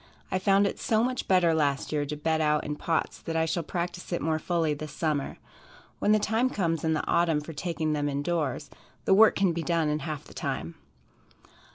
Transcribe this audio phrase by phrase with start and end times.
[0.31, 3.45] I found it so much better last year to bed out in pots that I
[3.45, 5.37] shall practice it more fully this summer.
[5.99, 8.71] When the time comes in the autumn for taking them in doors,
[9.05, 10.73] the work can be done in half the time.